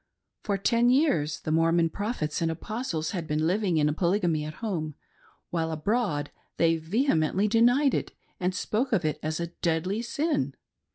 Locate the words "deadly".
9.61-10.01